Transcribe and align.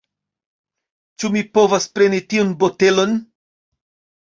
Ĉu 1.23 1.31
mi 1.35 1.43
povas 1.59 1.87
preni 1.99 2.23
tiun 2.33 2.51
botelon? 2.65 3.17